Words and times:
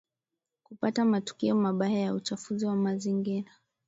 hupata 0.63 1.05
matukio 1.05 1.55
mabaya 1.55 1.99
ya 1.99 2.13
uchafuzi 2.13 2.65
wa 2.65 2.75
mazingira 2.75 3.51